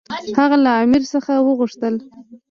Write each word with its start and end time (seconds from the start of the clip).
هغه 0.37 0.57
له 0.63 0.71
امیر 0.83 1.03
څخه 1.13 1.31
وغوښتل. 1.45 1.95